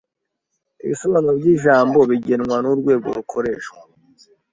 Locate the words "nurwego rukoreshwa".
2.63-3.79